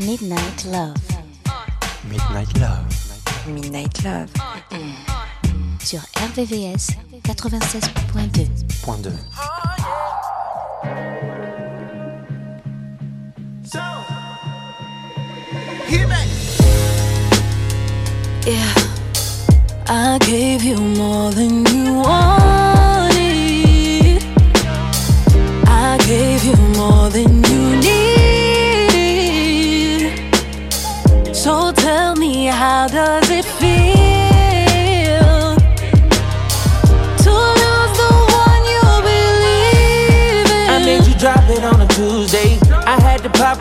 Midnight 0.00 0.64
Love. 0.64 0.96
Midnight 2.08 2.58
Love. 2.58 2.86
Midnight 3.46 4.02
Love. 4.02 4.30
Mm. 4.70 4.94
Sur 5.82 6.00
RVVS 6.14 6.96
96.2. 7.24 8.48
Point 8.82 9.02
2. 9.02 9.10
So, 13.64 13.80
Yeah, 18.46 18.74
I 19.86 20.18
gave 20.20 20.64
you 20.64 20.78
more 20.78 21.30
than 21.32 21.66
you 21.66 21.94
wanted. 22.00 22.45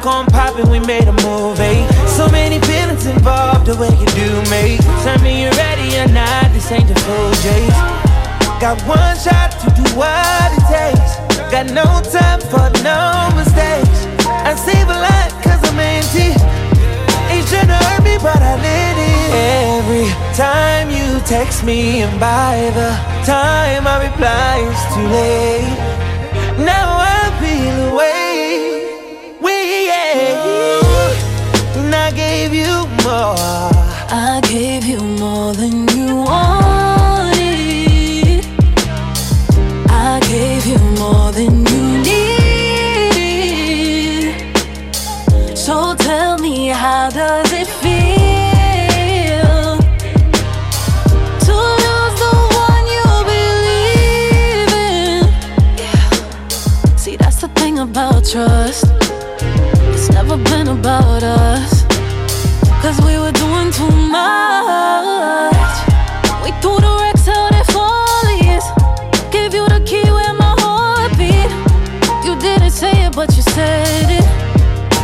Popcorn 0.06 0.28
popping, 0.28 0.70
we 0.70 0.80
made 0.80 1.08
a 1.08 1.18
movie. 1.26 1.82
So 2.06 2.30
many 2.30 2.60
feelings 2.62 3.06
involved, 3.08 3.66
the 3.66 3.76
way 3.76 3.90
you 3.90 4.06
do 4.14 4.30
me. 4.54 4.78
Tell 5.02 5.20
me 5.22 5.42
you're 5.42 5.58
ready 5.58 5.98
or 5.98 6.08
not, 6.14 6.54
this 6.54 6.72
ain't 6.72 6.88
the 6.88 6.96
full 7.02 7.32
J's. 7.42 7.74
Got 8.62 8.78
one 8.86 9.18
shot 9.18 9.50
to 9.66 9.68
do 9.74 9.84
what 9.98 10.50
it 10.54 10.66
takes. 10.70 11.18
Got 11.50 11.74
no 11.74 11.86
time 12.14 12.40
for 12.40 12.70
no 12.86 13.34
mistakes. 13.34 14.06
I 14.30 14.54
save 14.54 14.88
a 14.88 15.00
lot 15.06 15.30
cause 15.44 15.62
I'm. 15.70 15.80
Ain't 15.80 17.48
trying 17.48 17.68
to 17.68 17.74
hurt 17.74 18.04
me, 18.04 18.18
but 18.22 18.42
I 18.42 18.56
let 18.62 18.96
it. 19.10 19.30
Every 19.74 20.08
time 20.38 20.90
you 20.90 21.20
text 21.26 21.64
me, 21.64 22.04
and 22.04 22.20
by 22.20 22.70
the 22.78 22.92
time 23.26 23.88
I 23.88 24.06
reply, 24.06 24.62
it's 24.70 24.86
too 24.94 25.08
late. 25.18 26.64
Now 26.64 26.95
I 33.18 34.42
gave 34.44 34.84
you 34.86 35.00
more 35.00 35.54
than 35.54 35.88
you 35.88 36.18
wanted. 36.18 36.36
I 39.90 40.20
gave 40.28 40.66
you 40.66 40.78
more 41.00 41.32
than 41.32 41.66
you 41.66 42.02
need. 42.04 42.36
So 45.58 45.96
tell 45.96 46.38
me, 46.40 46.68
how 46.68 47.10
does 47.10 47.54
it 47.54 47.68
feel 47.68 47.86
to 51.46 51.54
lose 51.84 52.16
the 52.20 52.36
one 52.68 52.86
you 52.96 53.08
believe 53.32 54.74
in? 54.92 55.24
See, 56.98 57.16
that's 57.16 57.40
the 57.40 57.48
thing 57.56 57.80
about 57.80 58.26
trust. 58.26 58.84
It's 59.94 60.10
never 60.10 60.36
been 60.36 60.68
about 60.68 61.24
us. 61.24 61.75
Too 63.76 63.92
much. 63.92 65.76
We 66.44 66.50
threw 66.62 66.80
the 66.80 66.94
Rex 67.04 67.28
out 67.28 67.54
at 67.60 67.68
Follies. 67.76 68.66
Gave 69.36 69.54
you 69.54 69.68
the 69.68 69.82
key 69.86 70.08
where 70.18 70.34
my 70.34 70.54
heart 70.64 71.12
beat. 71.20 71.52
You 72.26 72.40
didn't 72.40 72.72
say 72.72 72.94
it, 73.06 73.14
but 73.14 73.36
you 73.36 73.42
said 73.42 74.10
it. 74.20 74.26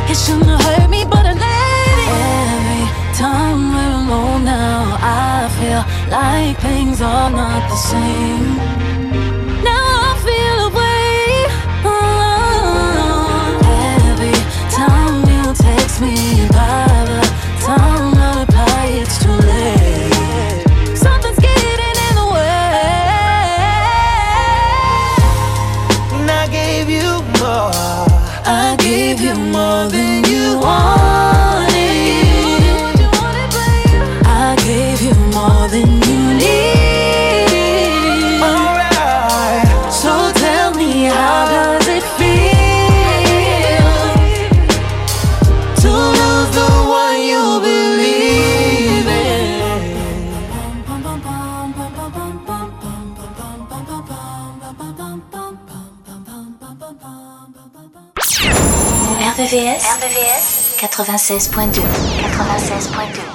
It 0.09 0.15
shouldn't 0.15 0.61
hurt 0.63 0.89
me, 0.89 1.03
but 1.03 1.25
I 1.25 1.33
let 1.45 1.97
it. 2.05 2.11
Every 2.55 2.85
time 3.23 3.59
we're 3.73 3.95
alone 4.03 4.45
now, 4.45 4.97
I 5.01 5.49
feel 5.57 5.83
like 6.09 6.57
things 6.61 7.01
are 7.01 7.29
not 7.29 7.61
the 7.69 7.75
same. 7.75 9.00
96.2 60.91 61.81
96.2 61.81 63.30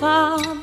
have 0.00 0.55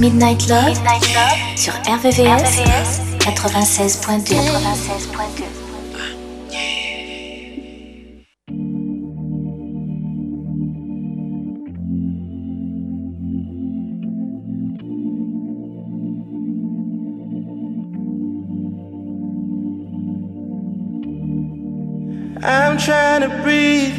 Midnight 0.00 0.48
Love, 0.48 0.80
sur 1.56 1.74
RVVS, 1.86 3.02
96.2. 3.18 4.34
I'm 22.42 22.78
trying 22.78 23.20
to 23.20 23.28
breathe. 23.42 23.92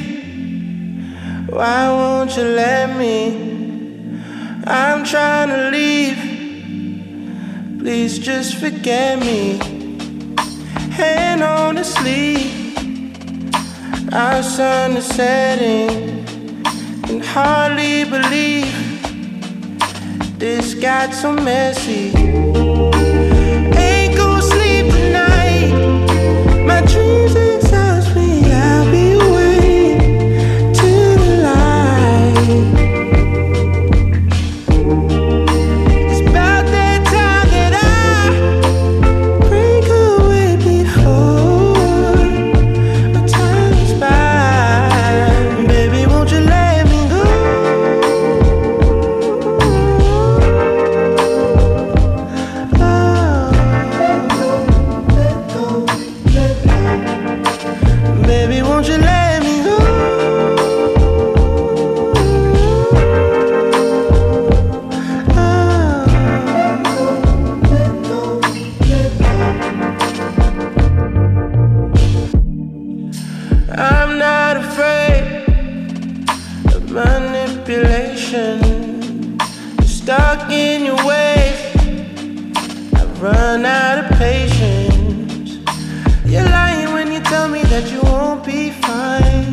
Why 1.47 1.89
won't 1.91 2.35
you 2.35 2.43
let 2.43 2.97
me? 2.97 3.60
I'm 4.65 5.03
trying 5.03 5.49
to 5.49 5.69
leave. 5.71 6.17
Please 7.79 8.19
just 8.19 8.57
forget 8.57 9.19
me. 9.19 9.57
Hand 10.91 11.41
on 11.41 11.75
the 11.75 11.83
sleeve. 11.83 12.77
Our 14.13 14.43
sun 14.43 14.97
is 14.97 15.05
setting. 15.05 16.23
Can 17.03 17.21
hardly 17.21 18.03
believe 18.03 18.71
this 20.37 20.75
got 20.75 21.13
so 21.13 21.31
messy. 21.33 23.10
You're 86.31 86.43
lying 86.43 86.93
when 86.93 87.11
you 87.11 87.19
tell 87.21 87.49
me 87.49 87.61
that 87.63 87.91
you 87.91 88.01
won't 88.03 88.45
be 88.45 88.69
fine. 88.69 89.50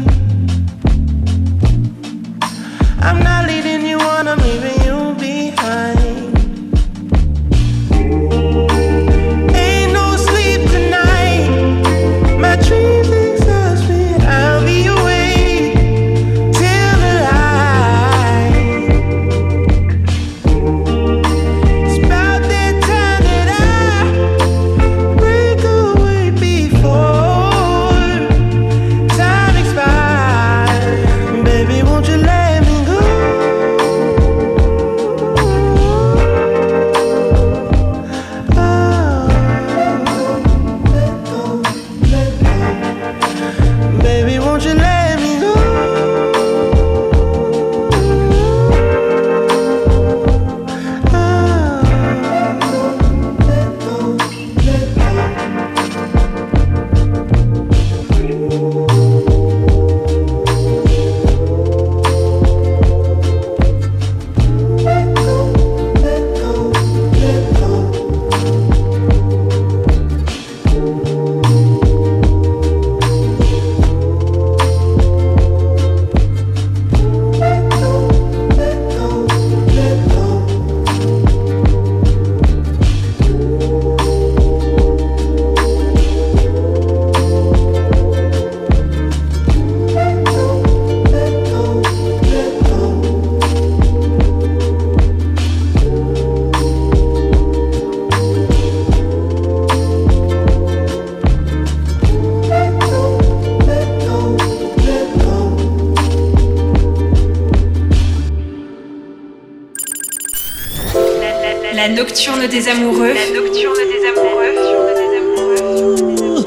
La 111.78 111.88
nocturne 111.88 112.49
des 112.49 112.66
amoureux. 112.66 113.12
La 113.14 113.30
nocturne 113.40 113.76
des 113.76 114.04
amoureux. 114.08 114.52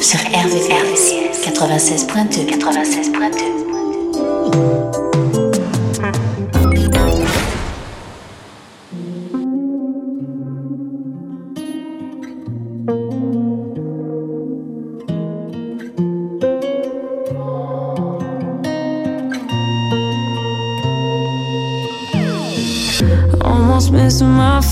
Sur 0.02 0.20
RVRVCS 0.20 1.48
96.2 1.48 2.60
96.2 2.60 3.61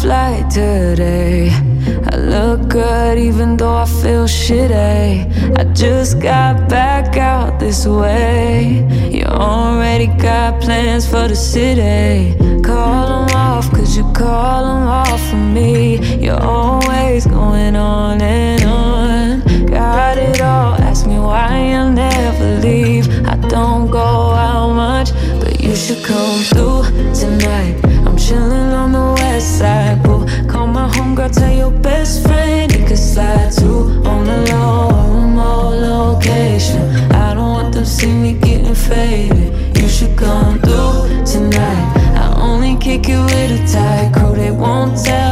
flight 0.02 0.50
today. 0.50 1.50
I 2.12 2.16
look 2.16 2.70
good 2.70 3.18
even 3.18 3.58
though 3.58 3.76
I 3.76 3.86
feel 3.86 4.26
shitty. 4.26 5.58
I 5.60 5.64
just 5.74 6.22
got 6.22 6.70
back 6.70 7.18
out 7.18 7.60
this 7.60 7.86
way. 7.86 8.88
You 9.12 9.26
already 9.26 10.08
got 10.08 10.62
plans 10.62 11.06
for 11.06 11.28
the 11.28 11.36
city. 11.36 12.38
Call 12.62 13.08
them 13.08 13.36
off, 13.36 13.70
cause 13.72 13.98
you 13.98 14.04
call 14.14 14.64
them 14.64 14.88
off 14.88 15.22
for 15.30 15.44
me. 15.58 15.98
You're 16.24 16.42
always 16.42 17.28
going 17.28 17.76
on 17.76 18.22
and 18.22 18.64
on. 18.64 19.66
Got 19.66 20.18
it 20.18 20.40
all, 20.42 20.76
ask 20.76 21.06
me 21.08 21.20
why 21.20 21.74
I'll 21.74 21.92
never 21.92 22.60
leave. 22.62 23.06
I 23.28 23.36
don't 23.50 23.92
go 23.92 24.00
out 24.00 24.74
much, 24.74 25.12
but 25.42 25.62
you 25.62 25.76
should 25.76 26.04
come 26.06 26.40
through 26.44 26.84
tonight 27.14 27.79
Boo, 29.60 30.26
call 30.48 30.68
my 30.68 30.88
homegirl, 30.88 31.36
tell 31.36 31.54
your 31.54 31.72
best 31.72 32.24
friend 32.24 32.72
he 32.72 32.80
could 32.86 32.98
slide 32.98 33.52
too. 33.52 34.02
On 34.06 34.24
the 34.26 34.38
low, 34.52 34.88
remote 35.16 35.76
location. 35.82 36.82
I 37.12 37.34
don't 37.34 37.52
want 37.56 37.74
them 37.74 37.84
see 37.84 38.14
me 38.14 38.34
getting 38.34 38.74
faded. 38.74 39.78
You 39.78 39.90
should 39.90 40.18
come 40.18 40.60
through 40.62 41.26
tonight. 41.26 41.86
I 42.16 42.40
only 42.40 42.78
kick 42.78 43.10
it 43.10 43.20
with 43.20 43.60
a 43.60 43.74
tight 43.74 44.14
crew. 44.14 44.34
They 44.34 44.52
won't 44.52 44.96
tell, 45.04 45.29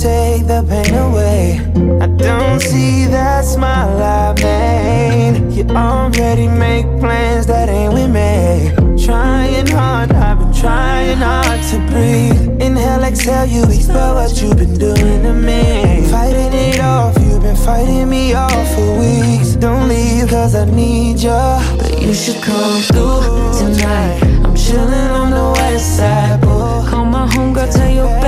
take 0.00 0.46
the 0.46 0.64
pain 0.66 0.94
away. 0.94 1.60
I 2.00 2.06
don't 2.06 2.60
see 2.60 3.04
that 3.06 3.44
smile 3.44 4.02
I 4.02 4.32
made. 4.40 5.52
You 5.52 5.64
already 5.76 6.48
make 6.48 6.86
plans 7.00 7.46
that 7.46 7.68
ain't 7.68 7.92
with 7.92 8.08
me. 8.08 8.72
Trying 9.04 9.66
hard, 9.66 10.12
I've 10.12 10.38
been 10.38 10.52
trying 10.54 11.18
hard 11.18 11.60
to 11.70 11.78
breathe. 11.92 12.62
Inhale, 12.62 13.04
exhale, 13.04 13.44
you 13.44 13.64
expel 13.64 14.14
what 14.14 14.40
you've 14.40 14.56
been 14.56 14.78
doing 14.78 15.22
to 15.22 15.34
me. 15.34 16.08
Fighting 16.10 16.54
it 16.54 16.80
off, 16.80 17.14
you've 17.20 17.42
been 17.42 17.56
fighting 17.56 18.08
me 18.08 18.32
off 18.32 18.68
for 18.74 18.98
weeks. 18.98 19.54
Don't 19.56 19.86
leave, 19.86 20.30
cause 20.30 20.54
I 20.54 20.64
need 20.64 21.20
ya. 21.20 21.60
But 21.76 22.00
you 22.00 22.14
should 22.14 22.42
come 22.42 22.80
through 22.88 23.52
tonight 23.58 24.22
I'm 24.44 24.54
chillin' 24.54 25.10
on 25.10 25.30
the 25.30 25.60
west 25.60 25.98
side, 25.98 26.40
boy. 26.40 26.88
Call 26.88 27.04
my 27.04 27.26
homegirl, 27.28 27.70
tell 27.70 27.92
your 27.92 28.19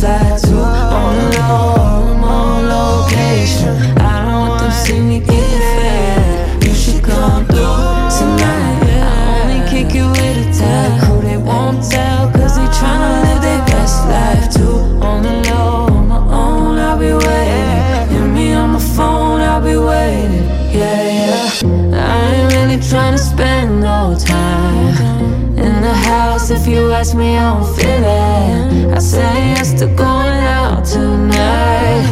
best 0.00 0.06
friend 0.06 0.38
he 0.38 0.38
could 0.38 0.38
slide 0.38 0.38
too. 0.38 0.58
On 0.58 1.16
the 1.16 1.38
low, 1.38 2.26
on 2.26 2.68
location. 2.68 3.74
I 3.98 4.24
don't 4.24 4.48
want 4.48 4.62
them 4.62 4.72
see 4.72 5.00
me 5.00 5.18
getting 5.20 5.64
fed. 5.76 6.64
You 6.64 6.74
should 6.74 7.02
come 7.02 7.44
through 7.46 7.98
tonight. 8.18 8.82
I 9.02 9.42
only 9.42 9.70
kick 9.70 9.94
you 9.94 10.08
with 10.10 10.46
a 10.46 10.58
tag. 10.58 11.00
Who 11.04 11.20
they 11.22 11.36
won't 11.36 11.82
tell, 11.90 12.30
cause 12.32 12.56
they 12.56 12.68
tryna 12.78 13.10
live 13.24 13.42
their 13.42 13.64
best 13.66 14.06
life 14.08 14.52
too. 14.52 14.78
On 15.02 15.22
the 15.22 15.34
low, 15.50 15.86
on 15.86 16.08
my 16.08 16.18
own, 16.18 16.78
I'll 16.78 16.98
be 16.98 17.12
waiting. 17.12 18.08
Hit 18.10 18.28
me 18.28 18.52
on 18.52 18.70
my 18.70 18.80
phone, 18.80 19.40
I'll 19.40 19.60
be 19.60 19.76
waiting. 19.76 20.44
Yeah, 20.70 21.02
yeah. 21.20 21.78
I 21.94 22.34
ain't 22.34 22.52
really 22.52 22.76
tryna 22.76 23.18
spend 23.18 23.80
no 23.80 24.14
time 24.16 25.58
In 25.58 25.82
the 25.82 25.94
house 25.94 26.50
if 26.50 26.66
you 26.68 26.92
ask 26.92 27.16
me 27.16 27.34
how 27.34 27.56
I'm 27.56 27.74
feeling. 27.74 28.92
I 28.94 28.98
say 29.00 29.57
to 29.78 29.86
going 29.94 30.42
out 30.42 30.84
tonight. 30.84 32.02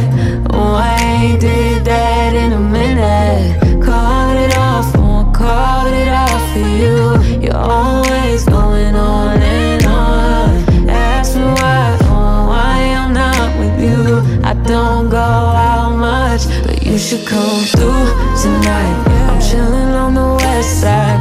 Oh, 0.53 0.75
I 0.75 0.95
ain't 1.01 1.41
did 1.41 1.83
that 1.83 2.33
in 2.33 2.53
a 2.53 2.59
minute. 2.59 3.83
Called 3.83 4.37
it 4.37 4.55
off, 4.55 4.95
won't 4.95 5.35
call 5.35 5.85
it 5.87 6.07
off 6.07 6.53
for 6.53 6.59
you. 6.59 7.41
You're 7.41 7.57
always 7.57 8.45
going 8.45 8.95
on 8.95 9.41
and 9.41 9.85
on. 9.85 10.89
Ask 10.89 11.35
me 11.35 11.43
why, 11.43 11.97
oh, 12.03 12.47
why 12.47 12.77
I'm 12.99 13.13
not 13.13 13.59
with 13.59 13.77
you. 13.83 14.21
I 14.45 14.53
don't 14.53 15.09
go 15.09 15.17
out 15.17 15.93
much, 15.97 16.47
but 16.65 16.81
you 16.85 16.97
should 16.97 17.27
come 17.27 17.65
through 17.75 18.07
tonight. 18.43 18.95
I'm 19.27 19.41
chilling 19.41 19.91
on 20.03 20.13
the 20.13 20.37
west 20.41 20.79
side. 20.79 21.19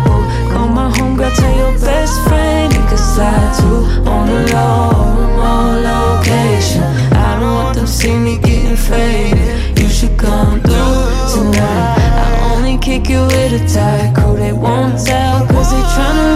Call 0.52 0.68
my 0.68 0.92
homegirl, 0.92 1.34
tell 1.34 1.56
your 1.56 1.72
best 1.80 2.14
friend 2.28 2.72
he 2.72 2.78
could 2.88 2.98
slide 2.98 3.52
to 3.58 4.08
on 4.08 4.28
the 4.28 4.52
low, 4.52 4.95
faded. 8.88 9.78
You 9.78 9.88
should 9.88 10.16
come 10.18 10.60
through 10.60 10.98
tonight. 11.34 11.98
I 12.24 12.54
only 12.54 12.78
kick 12.78 13.08
you 13.08 13.22
with 13.22 13.60
a 13.60 13.62
tight 13.72 14.14
crew. 14.14 14.36
They 14.36 14.52
won't 14.52 15.04
tell, 15.04 15.46
cause 15.46 15.70
they 15.72 15.82
tryna 15.94 16.35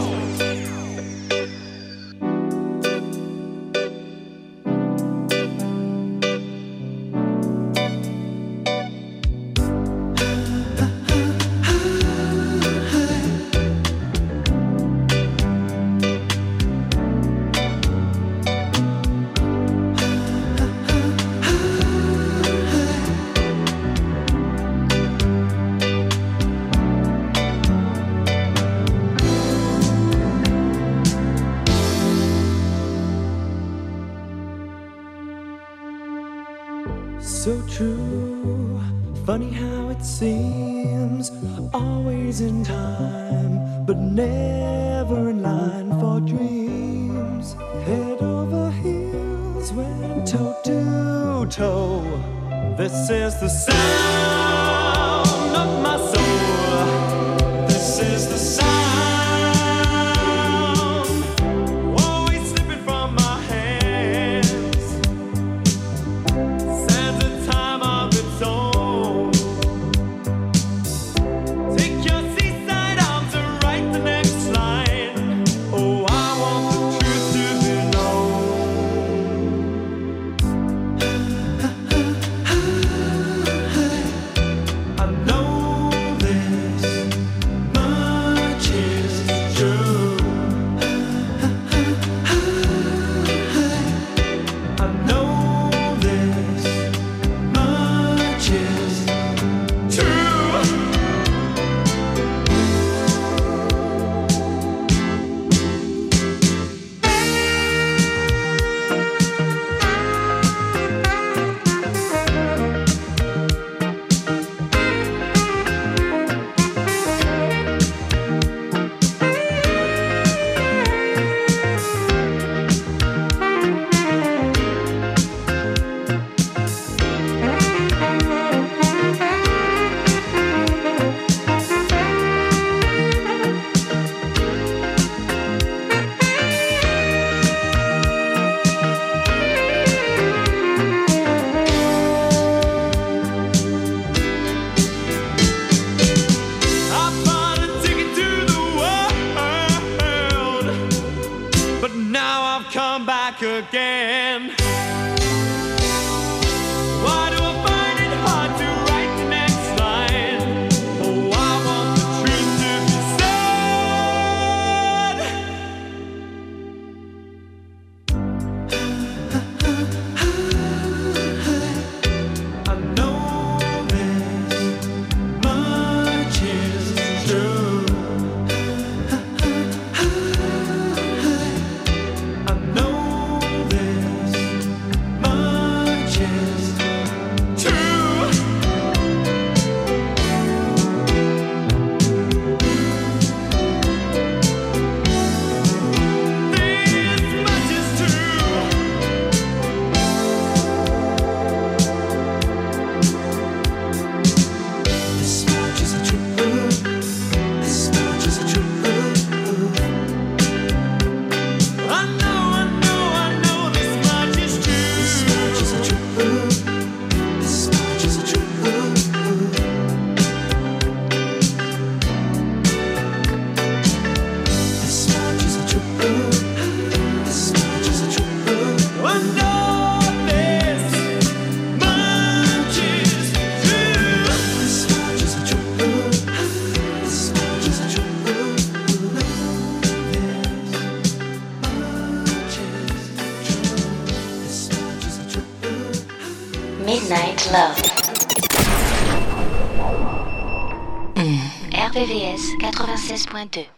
96.2. 253.41 253.70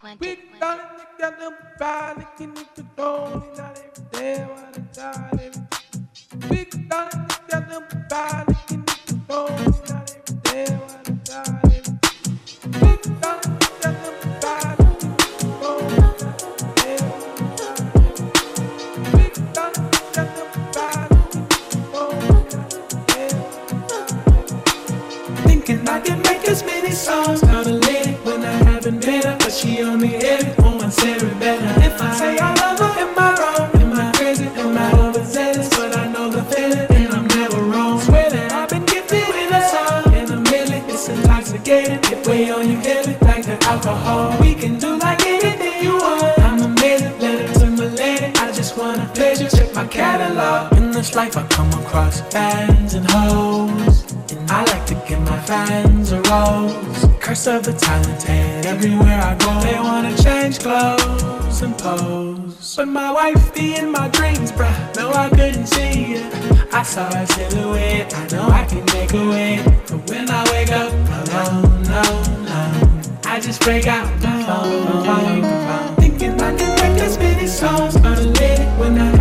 intoxicating 41.73 42.17
It 42.17 42.27
way 42.27 42.51
on 42.51 42.69
you 42.69 42.77
heavy 42.77 43.15
like 43.25 43.45
the 43.45 43.57
alcohol 43.65 44.37
We 44.41 44.53
can 44.55 44.79
do 44.79 44.97
like 44.97 45.25
anything 45.25 45.83
you 45.83 45.97
want 45.97 46.39
I'm 46.39 46.61
amazing, 46.61 47.19
let 47.19 47.49
it 47.49 47.59
to 47.59 47.67
my 47.67 47.87
lady 47.87 48.25
I 48.37 48.51
just 48.51 48.77
wanna 48.77 49.09
pleasure, 49.13 49.49
check 49.49 49.73
my 49.73 49.87
catalog 49.87 50.73
In 50.77 50.91
this 50.91 51.15
life 51.15 51.37
I 51.37 51.45
come 51.47 51.71
across 51.73 52.21
fans 52.31 52.93
and 52.93 53.09
hoes 53.09 54.11
and 54.31 54.49
I 54.49 54.63
like 54.65 54.85
to 54.87 54.95
give 55.07 55.21
my 55.21 55.39
fans 55.41 56.11
a 56.11 56.21
rose. 56.21 57.05
Curse 57.19 57.47
of 57.47 57.63
the 57.63 57.73
talented, 57.73 58.65
everywhere 58.65 59.21
I 59.21 59.35
go, 59.35 59.59
they 59.61 59.79
wanna 59.79 60.15
change 60.17 60.59
clothes 60.59 61.61
and 61.61 61.77
pose. 61.77 62.75
But 62.75 62.87
my 62.87 63.11
wife 63.11 63.53
be 63.53 63.75
in 63.75 63.91
my 63.91 64.07
dreams, 64.09 64.51
bruh. 64.51 64.95
No, 64.95 65.11
I 65.11 65.29
couldn't 65.29 65.67
see 65.67 66.15
it. 66.15 66.73
I 66.73 66.81
saw 66.83 67.07
a 67.09 67.27
silhouette, 67.27 68.15
I 68.15 68.27
know 68.29 68.47
I 68.47 68.65
can 68.65 68.85
make 68.85 69.13
a 69.13 69.29
way. 69.29 69.82
When 70.07 70.29
I 70.29 70.43
wake 70.51 70.71
up 70.71 70.91
alone, 70.91 71.83
no, 71.83 72.01
no, 72.43 73.01
I 73.25 73.39
just 73.39 73.61
break 73.61 73.87
out 73.87 74.05
my 74.21 74.43
phone, 74.43 75.05
phone, 75.05 75.41
phone. 75.41 75.95
Thinking 75.95 76.41
I 76.41 76.55
can 76.57 76.69
make 76.75 77.01
as 77.01 77.17
many 77.17 77.47
songs, 77.47 77.97
but 77.97 78.17
a 78.19 78.23
lady 78.23 78.63
when 78.77 78.97
I 78.99 79.12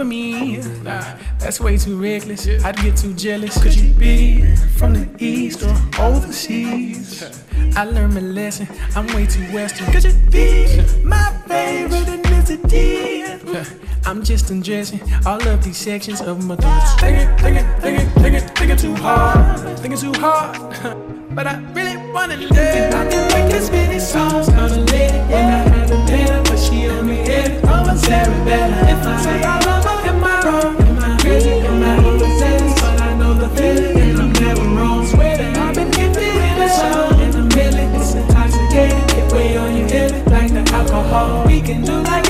for 0.00 0.06
me? 0.06 0.56
Nah, 0.82 1.04
that's 1.38 1.60
way 1.60 1.76
too 1.76 2.00
reckless. 2.00 2.48
I'd 2.64 2.76
get 2.76 2.96
too 2.96 3.12
jealous. 3.12 3.62
Could 3.62 3.74
you 3.74 3.92
be 3.92 4.40
from 4.78 4.94
the 4.94 5.06
east 5.18 5.62
or 5.62 5.76
overseas? 6.00 7.22
I 7.76 7.84
learned 7.84 8.14
my 8.14 8.20
lesson. 8.20 8.66
I'm 8.96 9.06
way 9.08 9.26
too 9.26 9.44
western. 9.52 9.92
Could 9.92 10.04
you 10.04 10.14
be 10.30 10.80
my 11.04 11.30
favorite 11.46 12.08
ethnicity? 12.08 13.66
I'm 14.06 14.24
just 14.24 14.50
undressing 14.50 15.02
all 15.26 15.46
of 15.46 15.62
these 15.62 15.76
sections 15.76 16.22
of 16.22 16.42
my 16.46 16.56
thoughts. 16.56 16.94
Thinking, 17.00 17.28
thinking, 17.36 17.66
thinking, 17.80 18.08
thinking, 18.22 18.48
thinking 18.56 18.76
too 18.78 18.94
hard. 18.94 19.78
Thinking 19.80 20.00
too 20.00 20.14
hard. 20.18 20.96
But 21.32 21.46
I 21.46 21.60
really 21.74 21.96
wanna 22.12 22.36
live. 22.36 22.92
I 22.92 23.08
can 23.08 23.24
make 23.28 23.54
as 23.54 23.70
many 23.70 24.00
songs. 24.00 24.48
Call 24.48 24.66
a 24.66 24.80
lady 24.90 25.18
when 25.30 25.44
I 25.44 25.58
haven't 25.62 26.48
but 26.48 26.49
she 26.70 26.86
only 26.86 27.16
hit 27.16 27.50
it 27.50 27.64
on 27.64 27.86
my 27.86 27.96
cerebellum. 27.96 28.86
If 28.86 29.06
I 29.06 29.16
say 29.24 29.42
I 29.42 29.58
love 29.66 29.84
her, 29.84 30.08
am 30.08 30.24
I 30.24 30.40
wrong? 30.46 30.80
Am 30.80 30.98
I 30.98 31.18
crazy? 31.20 31.50
Am 31.50 31.82
I 31.82 31.98
overzealous? 32.06 32.74
But 32.80 33.00
I 33.00 33.14
know 33.18 33.34
the 33.34 33.48
feeling, 33.56 33.98
and 33.98 34.20
I'm 34.22 34.32
never 34.32 34.62
wrong. 34.78 35.04
Swear 35.06 35.36
that 35.36 35.56
I've 35.58 35.74
been 35.74 35.90
gifted 35.90 36.32
with 36.34 36.66
a 36.66 36.68
song, 36.68 37.20
and 37.20 37.34
a 37.34 37.56
million 37.56 37.94
it's 37.96 38.14
intoxicating. 38.14 39.06
Get 39.08 39.32
way 39.32 39.56
on 39.56 39.76
you, 39.76 39.84
hit 39.84 40.12
it 40.12 40.26
like 40.28 40.52
the 40.52 40.62
alcohol. 40.72 41.44
We 41.46 41.60
can 41.60 41.82
do 41.82 42.02
like 42.02 42.29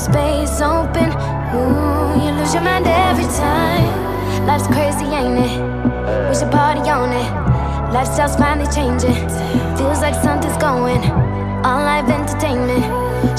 space 0.00 0.60
open. 0.62 1.12
Ooh, 1.52 2.24
you 2.24 2.32
lose 2.32 2.54
your 2.54 2.62
mind 2.62 2.86
every 2.86 3.28
time. 3.36 3.84
Life's 4.46 4.66
crazy, 4.66 5.04
ain't 5.04 5.38
it? 5.38 5.60
We 6.28 6.34
should 6.34 6.50
party 6.50 6.80
on 6.88 7.12
it. 7.12 7.28
Lifestyle's 7.92 8.36
finally 8.36 8.70
changing. 8.72 9.28
Feels 9.76 10.00
like 10.00 10.14
something's 10.24 10.56
going. 10.56 11.02
All 11.66 11.82
live 11.84 12.08
entertainment. 12.08 12.84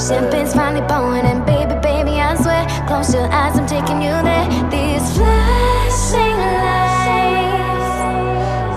Champagne's 0.00 0.54
finally 0.54 0.86
pouring, 0.86 1.26
and 1.26 1.44
baby, 1.44 1.74
baby, 1.82 2.20
I 2.20 2.36
swear, 2.36 2.64
close 2.86 3.12
your 3.12 3.26
eyes, 3.32 3.58
I'm 3.58 3.66
taking 3.66 4.00
you 4.00 4.14
there. 4.22 4.46
These 4.70 5.16
flashing 5.16 6.38
lights. 6.38 7.98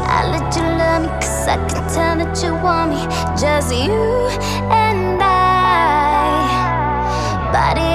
I 0.09 0.19
let 0.33 0.55
you 0.57 0.63
love 0.81 1.03
me, 1.03 1.09
cause 1.21 1.47
I 1.47 1.57
can 1.69 1.83
tell 1.93 2.15
that 2.17 2.33
you 2.41 2.53
want 2.65 2.89
me. 2.93 3.05
Just 3.39 3.69
you 3.71 4.25
body 7.65 7.94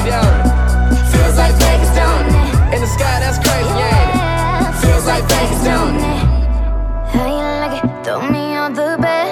Feels 0.00 1.36
like 1.36 1.54
Vegas, 1.60 1.92
don't 1.94 2.26
it? 2.26 2.74
In 2.74 2.80
the 2.80 2.86
sky, 2.86 3.20
that's 3.20 3.38
crazy, 3.38 3.74
yeah. 3.78 4.72
Feels 4.80 5.06
like 5.06 5.24
Vegas, 5.28 5.64
don't 5.64 5.96
it? 5.96 6.20
Throw 8.04 8.20
me 8.22 8.54
on 8.56 8.72
the 8.72 8.96
bed. 9.00 9.30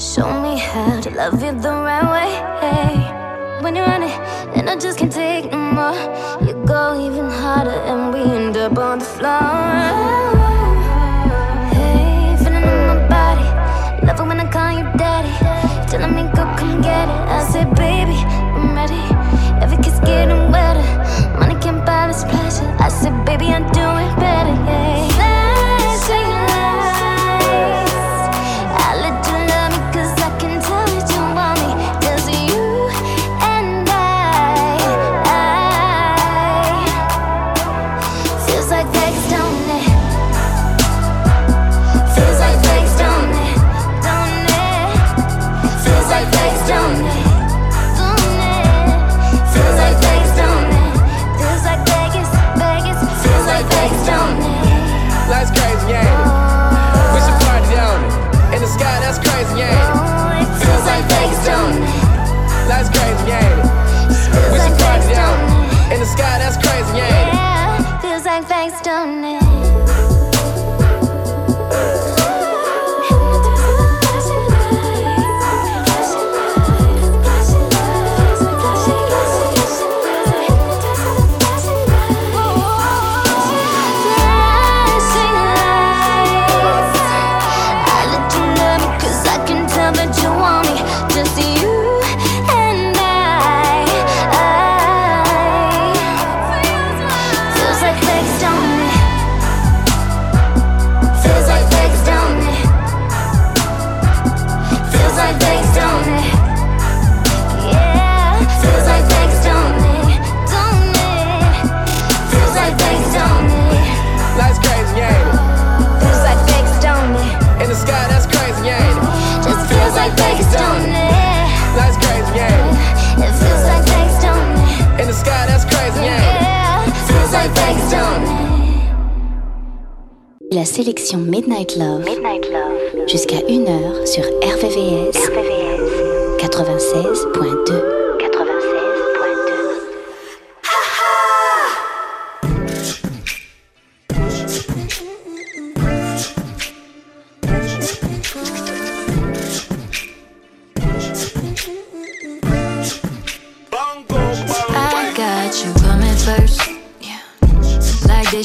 Show 0.00 0.30
me 0.40 0.56
how 0.58 1.00
to 1.00 1.10
love 1.10 1.42
you 1.42 1.52
the 1.52 1.68
right 1.68 2.06
way. 2.14 3.62
When 3.62 3.74
you're 3.76 3.86
running, 3.86 4.10
and 4.56 4.70
I 4.70 4.76
just 4.76 4.98
can't 4.98 5.12
take 5.12 5.50
no 5.50 5.58
more. 5.58 5.94
You 6.46 6.54
go 6.64 6.94
even 7.06 7.28
harder, 7.28 7.78
and 7.90 8.14
we 8.14 8.20
end 8.20 8.56
up 8.56 8.78
on 8.78 8.98
the 9.00 9.04
floor. 9.04 9.40
Hey, 11.74 12.36
feeling 12.38 12.62
my 12.62 13.08
body. 13.08 13.48
When 14.28 14.40
I 14.40 14.50
call 14.50 14.72
you 14.72 14.84
daddy. 14.96 15.34
Telling 15.90 16.14
me 16.14 16.22
go 16.34 16.44
come 16.56 16.80
get 16.80 17.08
it. 17.08 17.20
I 17.36 17.46
said, 17.52 17.74
baby, 17.74 18.16
I'm 18.56 18.74
ready. 18.74 19.13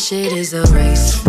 shit 0.09 0.33
is 0.33 0.53
a 0.55 0.63
race. 0.73 1.28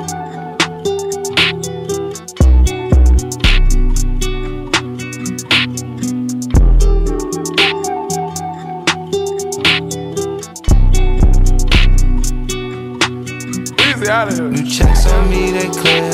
New 14.29 14.63
checks 14.69 15.07
on 15.07 15.31
me, 15.31 15.49
they 15.49 15.67
clear. 15.69 16.11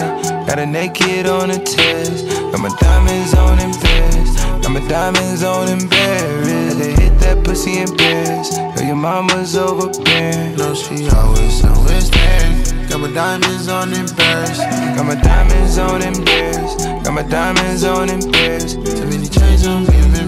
Got 0.47 0.59
a 0.59 0.65
naked 0.65 1.27
on 1.27 1.51
a 1.51 1.59
test. 1.59 2.25
Got 2.25 2.61
my 2.61 2.69
diamonds 2.79 3.33
on 3.33 3.59
and 3.59 3.77
bears. 3.81 4.35
Got 4.63 4.71
my 4.71 4.87
diamonds 4.87 5.43
on 5.43 5.67
and 5.67 5.89
bears. 5.89 6.77
They 6.77 6.93
hit 6.93 7.19
that 7.19 7.43
pussy 7.43 7.79
in 7.79 7.97
pairs. 7.97 8.57
Girl, 8.57 8.87
your 8.87 8.95
mama's 8.95 9.57
overbearing. 9.57 10.55
No, 10.55 10.73
she 10.73 11.09
always, 11.09 11.65
always 11.65 12.09
there. 12.11 12.87
Got 12.87 13.01
my 13.01 13.11
diamonds 13.11 13.67
on 13.67 13.91
and 13.91 14.15
bears. 14.15 14.57
Got 14.57 15.05
my 15.05 15.15
diamonds 15.15 15.77
on 15.77 16.01
and 16.01 16.23
bears. 16.23 16.75
Got 17.03 17.11
my 17.13 17.23
diamonds 17.23 17.83
on 17.83 18.09
and 18.09 18.31
bears. 18.31 18.75
Too 18.75 19.05
many 19.05 19.27
chains 19.27 19.67
on 19.67 19.83
me, 19.83 19.99
I'm 19.99 20.15
in 20.15 20.27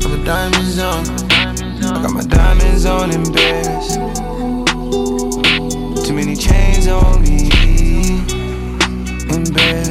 Got 0.00 0.10
my 0.10 0.24
diamonds 0.24 0.78
on. 0.80 1.06
I 1.30 2.02
got 2.02 2.10
my 2.10 2.24
diamonds 2.24 2.84
on 2.84 3.12
and 3.12 3.32
bears 3.32 4.29
too 6.10 6.16
many 6.16 6.34
chains 6.34 6.88
on 6.88 7.22
me. 7.22 7.48
In 9.30 9.44
bed. 9.54 9.86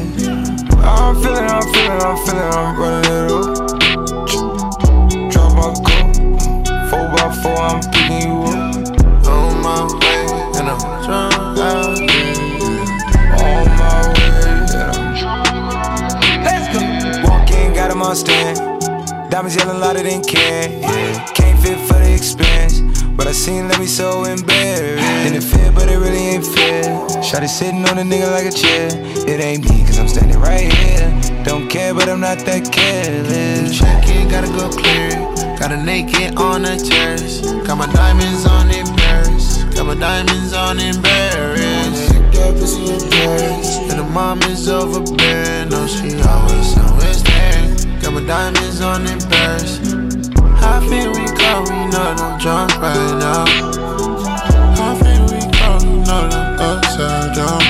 I'm 0.84 1.16
feeling, 1.22 1.48
I'm 1.48 1.62
feeling, 1.72 2.02
I'm 2.02 2.18
feeling, 2.26 2.52
I'm 2.60 2.78
running 2.78 3.12
it 3.16 3.32
up. 3.32 3.46
Drop 5.32 5.50
my 5.56 5.68
cup. 5.88 6.08
Four 6.90 7.06
by 7.14 7.28
four, 7.42 7.58
I'm 7.58 7.80
picking 7.94 8.22
you 8.28 8.36
up. 8.52 8.60
On 9.28 9.52
my 9.64 9.80
way, 10.00 10.22
and 10.58 10.68
I'm 10.68 10.82
drunk 11.06 11.34
out 11.58 12.00
On 13.40 13.64
my 13.80 13.96
way, 14.12 14.36
and 14.44 14.72
I'm 14.76 15.08
drunk. 15.20 15.44
Let's 16.44 16.68
go. 16.74 16.80
Walk 17.30 17.50
in, 17.52 17.74
got 17.74 17.92
him 17.92 18.02
on 18.02 18.16
stand. 18.18 18.58
Diamonds 19.32 19.56
yelling 19.56 19.80
louder 19.80 20.04
than 20.04 20.22
can. 20.24 20.82
Yeah. 20.82 21.49
I 23.30 23.32
seen 23.32 23.68
let 23.68 23.80
me 23.80 23.86
so 23.86 24.24
embarrassed. 24.24 25.06
And 25.06 25.36
it 25.36 25.44
fit, 25.44 25.76
but 25.76 25.88
it 25.88 25.98
really 25.98 26.34
ain't 26.34 26.44
fair. 26.44 26.82
Shotty 27.22 27.48
sitting 27.48 27.86
on 27.86 28.00
a 28.00 28.02
nigga 28.02 28.32
like 28.32 28.48
a 28.48 28.52
chair. 28.52 28.90
It 29.30 29.40
ain't 29.40 29.70
me, 29.70 29.86
cause 29.86 30.00
I'm 30.00 30.08
standing 30.08 30.40
right 30.40 30.66
here. 30.74 31.06
Don't 31.44 31.70
care, 31.70 31.94
but 31.94 32.10
I'm 32.10 32.20
not 32.20 32.40
that 32.50 32.74
careless. 32.74 33.78
Check 33.78 34.06
it, 34.08 34.32
gotta 34.32 34.48
go 34.48 34.72
clear. 34.72 35.12
Got 35.60 35.72
a 35.72 35.78
naked 35.78 36.40
on 36.40 36.64
the 36.64 36.76
terrace. 36.78 37.42
Got 37.68 37.78
my 37.78 37.86
diamonds 37.94 38.48
on 38.48 38.72
in 38.72 38.88
Paris. 38.98 39.64
Got 39.76 39.86
my 39.86 39.94
diamonds 39.94 40.54
on 40.54 40.80
in 40.80 41.00
Paris. 41.00 42.10
Pussy 42.58 42.82
in 42.82 43.12
Paris. 43.12 43.78
And 43.92 44.00
the 44.00 44.10
mom 44.10 44.42
is 44.50 44.68
overbearing. 44.68 45.70
No, 45.70 45.86
she 45.86 46.18
always, 46.26 46.78
always 46.80 47.22
there. 47.22 48.02
Got 48.02 48.14
my 48.14 48.26
diamonds 48.26 48.82
on 48.82 49.06
in 49.06 49.20
Paris. 49.30 49.79
How 50.80 50.88
feel 50.88 51.12
we 51.12 51.26
go? 51.26 51.62
We 51.68 51.92
know 51.92 52.16
I'm 52.18 52.40
drunk 52.40 52.72
right 52.80 53.20
now. 53.20 53.46
How 54.80 54.96
feel 54.96 55.24
we 55.26 55.42
go? 55.52 55.78
We 55.84 56.00
know 56.08 56.30
I'm 56.32 56.58
upside 56.58 57.36
down. 57.36 57.62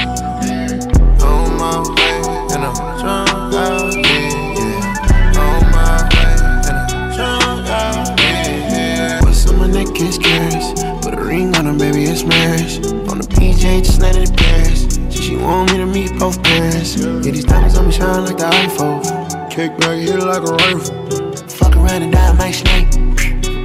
On 1.25 1.57
my 1.57 1.79
way, 1.97 2.21
and 2.53 2.65
I'm 2.65 2.77
drunk 3.01 3.55
out 3.55 3.93
here. 3.95 4.29
Yeah. 4.53 5.41
On 5.41 5.61
my 5.73 6.05
way, 6.13 6.37
and 6.69 6.77
I'm 6.77 7.15
drunk 7.15 7.67
out 7.67 8.19
here. 8.19 9.19
What's 9.23 9.47
on 9.47 9.57
my 9.57 9.65
neck 9.65 9.99
is 9.99 10.19
curious. 10.19 10.71
Put 11.03 11.15
a 11.15 11.23
ring 11.23 11.55
on 11.55 11.65
her, 11.65 11.73
baby, 11.73 12.03
it's 12.03 12.23
marriage. 12.23 12.77
On 13.09 13.17
the 13.17 13.27
PJ, 13.27 13.85
just 13.85 14.01
let 14.01 14.15
it 14.17 14.37
Paris. 14.37 14.99
She, 15.09 15.29
she 15.29 15.35
want 15.35 15.71
me 15.71 15.79
to 15.79 15.87
meet 15.87 16.13
both 16.19 16.43
parents. 16.43 16.95
Yeah, 16.95 17.31
these 17.31 17.45
diamonds 17.45 17.75
on 17.75 17.87
me 17.87 17.91
shine 17.91 18.25
like 18.25 18.37
the 18.37 18.43
iPhone. 18.43 19.49
Kick 19.49 19.75
back, 19.79 19.97
hit 19.97 20.19
like 20.19 20.47
a 20.47 20.53
rifle. 20.53 21.39
Fuck 21.47 21.75
around 21.75 22.03
and 22.03 22.11
die, 22.11 22.33
my 22.33 22.51
snake. 22.51 22.88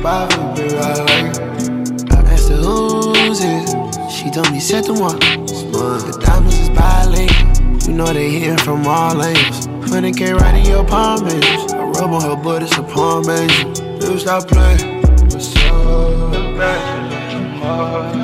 Bobby, 0.04 0.34
I 0.34 0.98
like 1.00 2.12
I 2.12 2.30
asked 2.30 2.50
her 2.50 2.56
who's 2.56 3.40
it. 3.42 4.10
She 4.10 4.30
told 4.30 4.52
me 4.52 4.60
set 4.60 4.84
the 4.84 4.92
one. 4.92 5.18
The 5.18 6.18
diamonds 6.20 6.58
is 6.58 6.68
bilingual. 6.68 7.88
You 7.88 7.94
know 7.94 8.12
they 8.12 8.28
hitting 8.28 8.58
from 8.58 8.86
all 8.86 9.22
angles. 9.22 9.66
20k 9.88 10.38
right 10.38 10.56
in 10.56 10.66
your 10.66 10.84
palm 10.84 11.26
angels. 11.26 11.72
I 11.72 11.84
rub 11.84 12.10
on 12.12 12.20
her 12.20 12.36
butt, 12.36 12.62
it's 12.62 12.76
a 12.76 12.82
palm 12.82 13.30
angel. 13.30 13.72
Dude, 13.98 14.20
stop 14.20 14.46
playing. 14.46 15.00
What's 15.30 15.56
up? 15.56 16.44
à 17.66 18.23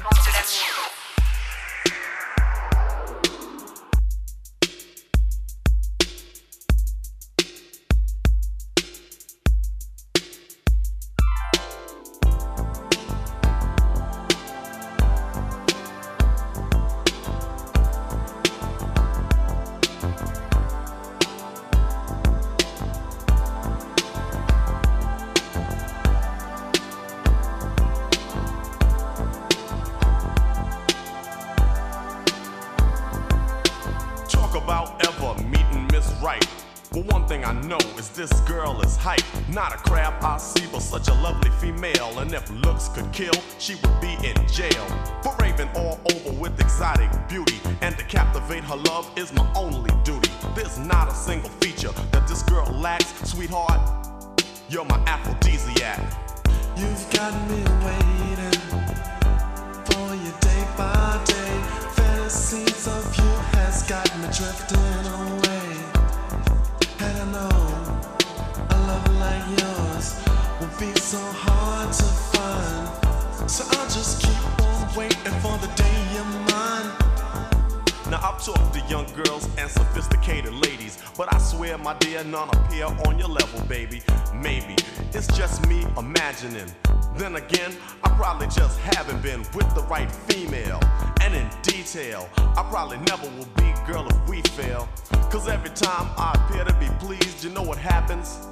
Then 87.15 87.35
again, 87.35 87.75
I 88.03 88.09
probably 88.09 88.47
just 88.47 88.79
haven't 88.79 89.21
been 89.21 89.39
with 89.53 89.73
the 89.75 89.83
right 89.89 90.11
female. 90.11 90.79
And 91.21 91.31
and 91.33 91.51
in 91.51 91.61
detail. 91.61 92.29
I 92.37 92.65
probably 92.69 92.97
never 92.97 93.27
will 93.37 93.47
be, 93.57 93.73
girl, 93.87 94.07
if 94.07 94.29
we 94.29 94.41
fail. 94.41 94.89
Cause 95.29 95.47
every 95.47 95.69
time 95.69 96.09
I 96.17 96.33
appear 96.35 96.65
to 96.65 96.73
be 96.73 96.87
pleased, 96.99 97.43
you 97.43 97.51
know 97.51 97.61
what 97.61 97.77
happens? 97.77 98.47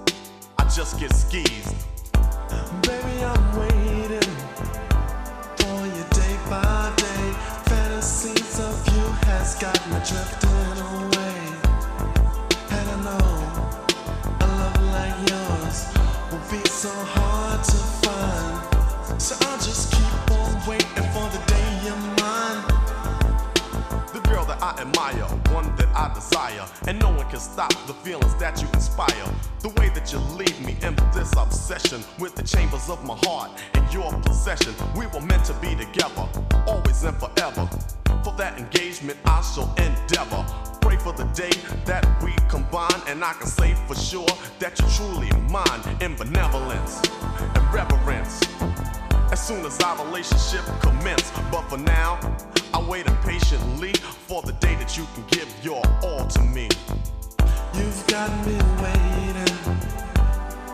I 0.58 0.64
just 0.64 1.00
get 1.00 1.14
skeezed. 1.14 1.76
Baby, 2.84 3.24
I'm 3.24 3.60
waiting 3.60 4.36
for 5.58 5.86
you 5.86 6.06
day 6.12 6.38
by 6.50 6.94
day. 6.96 7.34
Fantasies 7.66 8.60
of 8.60 8.88
you 8.88 9.06
has 9.28 9.56
got 9.56 9.80
me 9.90 9.98
drifting 9.98 10.69
yours 15.28 15.88
will 16.32 16.46
be 16.50 16.64
so 16.70 16.90
hard 16.90 17.64
to 17.64 17.78
find. 18.02 19.22
So 19.22 19.36
I'll 19.42 19.58
just 19.58 19.92
keep 19.92 20.32
on 20.32 20.70
waiting 20.70 21.08
for 21.14 21.28
the 21.34 21.42
day 21.48 21.68
you're 21.84 21.98
mine. 22.22 22.62
The 24.14 24.22
girl 24.30 24.46
that 24.46 24.62
I 24.62 24.82
admire, 24.82 25.28
one 25.54 25.76
that 25.76 25.90
I 25.96 26.14
desire, 26.14 26.66
and 26.88 27.00
no 27.00 27.10
one 27.10 27.30
can 27.30 27.40
stop 27.40 27.72
the 27.88 27.94
feelings 27.94 28.36
that 28.36 28.62
you 28.62 28.68
inspire. 28.74 29.28
The 29.62 29.70
way 29.70 29.90
that 29.90 30.12
you 30.14 30.20
leave 30.38 30.60
me 30.66 30.78
in 30.82 30.96
this 31.14 31.34
obsession 31.36 32.04
with 32.20 32.36
the 32.36 32.44
chambers 32.44 32.90
of 32.90 33.04
my 33.06 33.18
heart 33.24 33.52
and 33.74 33.94
your 33.94 34.12
possession. 34.22 34.74
We 34.96 35.08
were 35.08 35.22
meant 35.22 35.46
to 35.46 35.54
be 35.56 35.76
together, 35.76 36.28
always 36.68 37.04
and 37.04 37.18
forever. 37.18 37.68
For 38.24 38.34
that 38.38 38.58
engagement, 38.58 39.18
I 39.26 39.42
shall 39.42 39.74
endeavor. 39.78 40.69
Pray 40.82 40.98
for 40.98 41.14
the 41.14 41.26
day 41.34 41.52
that 41.86 42.06
we 42.24 42.34
combine, 42.50 43.02
and 43.08 43.24
I 43.24 43.34
can 43.34 43.48
say 43.48 43.76
for 43.88 43.96
sure 43.96 44.28
that 44.60 44.80
you're 44.80 44.90
truly 44.90 45.30
mine 45.50 45.82
in 46.02 46.16
benevolence 46.16 47.02
and 47.56 47.74
reverence. 47.74 48.42
As 49.32 49.46
soon 49.46 49.66
as 49.66 49.80
our 49.82 50.04
relationship 50.06 50.66
commence, 50.82 51.32
but 51.52 51.62
for 51.70 51.78
now, 51.78 52.20
I 52.74 52.82
wait 52.82 53.08
impatiently 53.08 53.94
for 53.94 54.42
the 54.42 54.54
day 54.54 54.76
that 54.76 54.98
you 54.98 55.06
can 55.14 55.24
give 55.28 55.54
your 55.64 55.82
all 56.04 56.26
to 56.26 56.42
me. 56.42 56.70
You've 57.76 58.08
got 58.08 58.30
me 58.46 58.58
waiting 58.82 59.56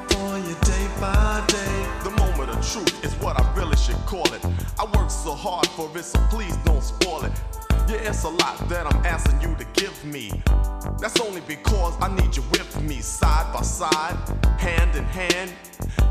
for 0.10 0.38
you 0.38 0.56
day 0.62 0.88
by 1.00 1.44
day. 1.48 1.88
The 2.04 2.12
moment 2.12 2.50
of 2.52 2.66
truth 2.72 3.04
is 3.04 3.14
what 3.16 3.40
I 3.40 3.54
really 3.56 3.76
should 3.76 3.98
call 4.06 4.26
it. 4.34 4.44
I 4.80 4.86
work 4.98 5.10
so 5.10 5.34
hard 5.34 5.68
for 5.68 5.90
it, 5.98 6.04
so 6.04 6.20
please 6.30 6.56
don't 6.58 6.84
spoil 6.84 7.26
it. 7.26 7.65
Yeah, 7.88 8.10
it's 8.10 8.24
a 8.24 8.30
lot 8.30 8.68
that 8.68 8.88
I'm 8.88 9.06
asking 9.06 9.42
you 9.42 9.56
to 9.58 9.66
give 9.80 10.04
me. 10.06 10.32
That's 11.00 11.20
only 11.22 11.42
because 11.42 11.96
I 12.02 12.14
need 12.16 12.36
you 12.36 12.42
with 12.52 12.82
me, 12.82 13.00
side 13.00 13.54
by 13.54 13.62
side, 13.62 14.18
hand 14.58 14.96
in 14.96 15.04
hand. 15.04 15.54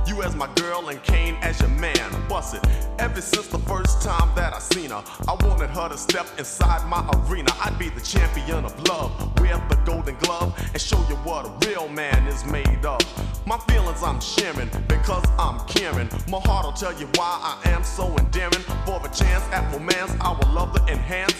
You 0.06 0.22
as 0.22 0.36
my 0.36 0.48
girl 0.54 0.88
and 0.90 1.02
Kane 1.02 1.36
as 1.42 1.58
your 1.60 1.70
man. 1.70 2.28
Bust 2.28 2.54
it. 2.54 2.64
Ever 2.98 3.20
since 3.20 3.48
the 3.48 3.58
first 3.58 4.02
time 4.02 4.30
that 4.36 4.54
I 4.54 4.58
seen 4.60 4.90
her, 4.90 5.02
I 5.26 5.34
wanted 5.44 5.70
her 5.70 5.88
to 5.88 5.96
step 5.98 6.26
inside 6.38 6.86
my 6.88 7.00
arena. 7.26 7.50
I'd 7.60 7.78
be 7.78 7.88
the 7.88 8.00
champion 8.00 8.64
of 8.64 8.88
love, 8.88 9.10
wear 9.40 9.56
the 9.68 9.76
golden 9.84 10.14
glove, 10.16 10.56
and 10.72 10.80
show 10.80 10.98
you 11.08 11.16
what 11.26 11.46
a 11.46 11.68
real 11.68 11.88
man 11.88 12.26
is 12.28 12.44
made 12.44 12.84
of. 12.84 13.00
My 13.46 13.58
feelings 13.68 14.02
I'm 14.02 14.20
sharing 14.20 14.68
because 14.88 15.24
I'm 15.38 15.58
caring. 15.66 16.08
My 16.28 16.38
heart 16.40 16.66
will 16.66 16.72
tell 16.72 16.98
you 17.00 17.06
why 17.16 17.58
I 17.64 17.70
am 17.70 17.82
so 17.82 18.16
endearing. 18.18 18.62
For 18.86 19.00
a 19.04 19.08
chance 19.08 19.44
at 19.52 19.72
romance, 19.72 20.14
I 20.20 20.32
will 20.32 20.52
love 20.52 20.72
to 20.74 20.92
enhance. 20.92 21.34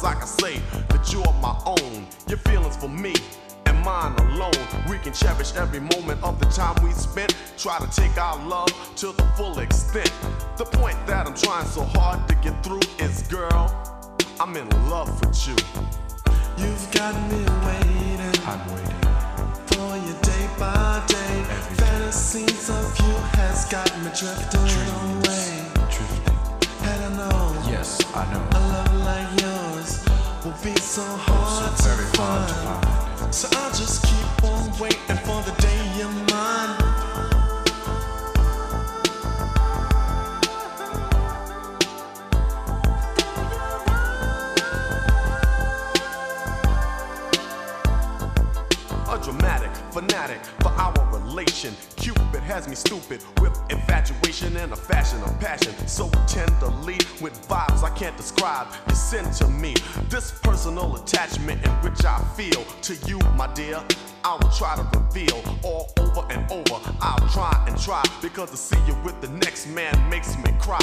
As 0.00 0.04
I 0.04 0.14
can 0.14 0.26
say 0.26 0.60
that 0.88 1.12
you're 1.12 1.34
my 1.42 1.54
own. 1.66 2.06
Your 2.26 2.38
feelings 2.38 2.76
for 2.76 2.88
me 2.88 3.14
and 3.66 3.78
mine 3.84 4.14
alone. 4.26 4.66
We 4.88 4.98
can 4.98 5.12
cherish 5.12 5.54
every 5.56 5.80
moment 5.80 6.22
of 6.22 6.40
the 6.40 6.46
time 6.46 6.74
we 6.82 6.90
spent. 6.92 7.34
Try 7.58 7.78
to 7.78 7.90
take 7.90 8.16
our 8.16 8.38
love 8.46 8.72
to 8.96 9.12
the 9.12 9.24
full 9.36 9.58
extent. 9.58 10.10
The 10.56 10.64
point 10.64 10.96
that 11.06 11.26
I'm 11.26 11.34
trying 11.34 11.66
so 11.66 11.84
hard 11.84 12.26
to 12.28 12.34
get 12.36 12.64
through 12.64 12.80
is, 12.98 13.22
girl, 13.28 13.66
I'm 14.40 14.56
in 14.56 14.68
love 14.88 15.10
with 15.20 15.36
you. 15.46 15.56
You've 16.56 16.90
got 16.92 17.14
me 17.30 17.44
waiting. 17.66 18.40
I'm 18.46 18.62
waiting. 18.72 19.04
For 19.68 19.96
you 20.06 20.14
day 20.22 20.46
by 20.58 21.04
day. 21.08 21.44
Fantasies 21.76 22.70
of 22.70 22.98
you 23.00 23.14
has 23.36 23.66
got 23.66 23.90
me 23.98 24.10
drifting 24.16 24.60
away. 24.60 25.59
Drifting. 27.00 27.12
And 27.12 27.20
I 27.20 27.28
know 27.30 27.70
Yes, 27.70 27.98
I 28.14 28.24
a 28.24 28.32
know. 28.32 28.58
love 28.72 28.94
like 29.04 29.40
yours 29.40 30.04
will 30.44 30.54
be 30.62 30.78
so 30.80 31.02
hard 31.02 31.78
So 31.78 31.88
very 31.88 32.10
to 32.10 32.20
hard 32.22 32.48
to 32.48 32.54
find. 32.54 33.18
find. 33.18 33.34
So 33.34 33.48
I'll 33.52 33.70
just 33.70 34.02
keep 34.04 34.44
on 34.44 34.78
waiting 34.78 35.16
for 35.24 35.42
the 35.42 35.54
day 35.60 35.98
you're 35.98 36.08
mine. 36.30 36.76
A 49.08 49.18
dramatic 49.22 49.70
fanatic 49.92 50.40
for 50.62 50.68
our 50.70 50.94
relation. 51.18 51.74
Cupid 52.00 52.40
has 52.44 52.66
me 52.66 52.74
stupid 52.74 53.22
with 53.42 53.60
infatuation 53.68 54.56
and 54.56 54.72
a 54.72 54.76
fashion 54.76 55.22
of 55.22 55.38
passion. 55.38 55.74
So 55.86 56.08
tenderly 56.26 56.98
with 57.20 57.46
vibes 57.46 57.82
I 57.82 57.90
can't 57.94 58.16
describe. 58.16 58.68
Send 58.94 59.30
to 59.34 59.46
me 59.48 59.74
this 60.08 60.30
personal 60.42 60.96
attachment 60.96 61.62
in 61.62 61.70
which 61.82 62.02
I 62.06 62.18
feel 62.36 62.64
to 62.64 62.94
you, 63.06 63.18
my 63.36 63.52
dear. 63.52 63.84
I 64.24 64.32
will 64.40 64.50
try 64.50 64.76
to 64.76 64.98
reveal 64.98 65.42
all 65.62 65.92
over 66.00 66.26
and 66.30 66.50
over. 66.50 66.80
I'll 67.02 67.28
try 67.28 67.64
and 67.68 67.78
try 67.78 68.02
because 68.22 68.50
to 68.50 68.56
see 68.56 68.78
you 68.86 68.94
with 69.04 69.20
the 69.20 69.28
next 69.28 69.66
man 69.66 69.92
makes 70.08 70.38
me 70.38 70.52
cry. 70.58 70.78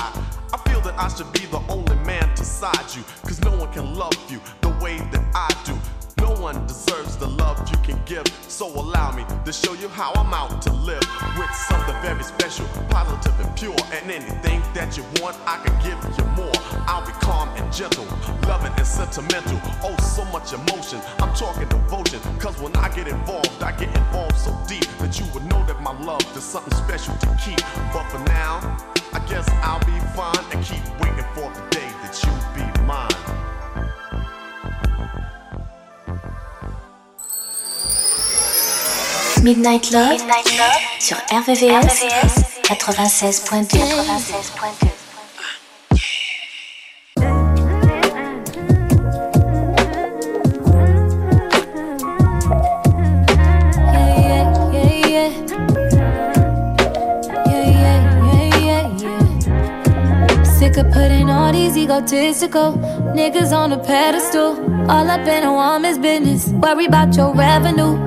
I 0.53 0.57
feel 0.70 0.82
that 0.82 0.99
I 0.99 1.07
should 1.07 1.34
be 1.34 1.47
the 1.47 1.61
only 1.68 1.95
man 2.05 2.36
to 2.36 2.45
side 2.45 2.95
you, 2.95 3.03
cause 3.24 3.41
no 3.41 3.57
one 3.57 3.74
can 3.74 3.95
love 3.95 4.15
you 4.30 4.39
the 4.61 4.70
way 4.84 4.97
that 4.97 5.26
I 5.34 5.49
do. 5.65 5.76
No 6.20 6.32
one 6.41 6.65
deserves 6.68 7.18
the 7.18 7.28
love 7.28 7.57
you 7.70 7.78
can 7.84 7.99
give. 8.05 8.26
So 8.47 8.68
allow 8.68 9.11
me 9.11 9.24
to 9.45 9.53
show 9.53 9.74
you 9.74 9.89
how 9.89 10.11
I'm 10.13 10.34
out 10.34 10.61
to 10.63 10.74
live 10.74 11.03
with 11.38 11.53
something 11.53 11.95
very 12.01 12.24
special, 12.24 12.65
positive 12.89 13.39
and 13.39 13.55
pure. 13.55 13.76
And 13.91 14.11
anything 14.11 14.61
that 14.74 14.97
you 14.97 15.03
want, 15.22 15.38
I 15.45 15.57
can 15.63 15.76
give 15.84 15.99
you 16.18 16.26
more. 16.36 16.57
I'll 16.88 17.05
be 17.05 17.13
calm 17.13 17.49
and 17.57 17.72
gentle, 17.74 18.05
loving 18.47 18.74
and 18.78 18.88
sentimental. 18.88 19.59
Oh, 19.84 19.95
so 20.01 20.24
much 20.26 20.53
emotion. 20.53 20.99
I'm 21.20 21.34
talking 21.36 21.68
devotion. 21.68 22.20
Cause 22.39 22.59
when 22.61 22.76
I 22.78 22.89
get 22.89 23.07
involved, 23.07 23.61
I 23.61 23.72
get 23.72 23.95
involved 23.95 24.38
so 24.38 24.57
deep 24.68 24.88
that 24.99 25.20
you 25.20 25.26
would 25.34 25.45
know 25.45 25.65
that 25.65 25.82
my 25.82 25.93
love 26.01 26.26
is 26.36 26.43
something 26.43 26.74
special 26.74 27.15
to 27.15 27.28
keep. 27.43 27.59
But 27.93 28.05
for 28.09 28.20
now, 28.30 28.78
I 29.13 29.20
guess 29.30 29.47
I'll 29.63 29.80
be 29.86 29.97
fine 30.15 30.43
and 30.51 30.63
keep 30.65 30.84
waiting 30.99 31.28
for 31.34 31.51
the 31.53 31.63
day 31.70 31.89
that 32.01 32.15
you 32.24 32.32
be 32.55 32.84
mine. 32.86 33.16
Midnight 39.47 39.91
Love, 39.93 40.09
Midnight 40.09 40.57
Love 40.57 40.81
sur 40.99 41.15
RVVS, 41.31 42.03
96.2. 42.63 43.77
Yeah, 43.77 43.93
yeah, 54.73 54.83
yeah, 54.83 55.07
yeah. 55.07 55.31
Yeah, 57.45 57.67
yeah, 57.71 58.03
yeah, 58.27 58.51
yeah, 58.59 58.83
yeah. 59.47 60.43
Sick 60.43 60.75
of 60.75 60.91
putting 60.91 61.29
all 61.29 61.53
these 61.53 61.77
egotistical 61.77 62.73
niggas 63.15 63.53
on 63.53 63.71
a 63.71 63.77
pedestal. 63.77 64.57
All 64.91 65.09
up 65.09 65.25
in 65.25 65.43
a 65.45 65.53
woman's 65.53 65.97
business. 65.97 66.49
Worry 66.49 66.87
about 66.87 67.15
your 67.15 67.33
revenue. 67.33 68.07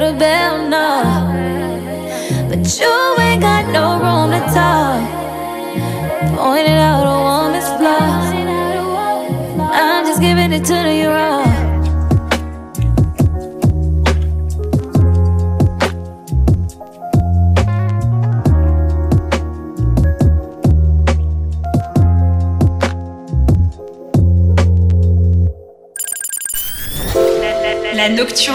below 0.00 0.12
the 0.12 0.18
bell, 0.18 0.68
no. 0.68 1.02
But 2.48 2.80
you 2.80 3.16
ain't 3.20 3.42
got 3.42 3.66
no 3.70 3.98
room 4.02 4.30
to 4.32 4.40
talk. 4.54 5.00
Pointing 6.36 6.74
out 6.74 7.04
a 7.04 7.16
woman's 7.28 7.68
flaws. 7.78 8.32
I'm 9.72 10.04
just 10.06 10.20
giving 10.20 10.52
it 10.52 10.64
to 10.64 10.74
the 10.74 11.06
raw. 11.06 11.39